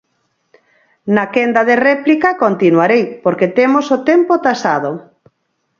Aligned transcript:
Na 1.15 1.25
quenda 1.33 1.61
de 1.69 1.75
réplica 1.89 2.29
continuarei, 2.43 3.03
porque 3.23 3.47
temos 3.57 3.85
o 3.95 3.97
tempo 4.11 4.33
taxado. 4.45 4.91